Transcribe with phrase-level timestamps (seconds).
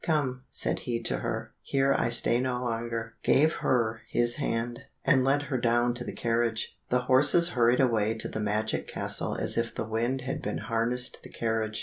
[0.03, 5.23] "Come," said he to her, "here I stay no longer," gave her his hand, and
[5.23, 6.75] led her down to the carriage.
[6.89, 11.13] The horses hurried away to the magic castle as if the wind had been harnessed
[11.17, 11.79] to the carriage.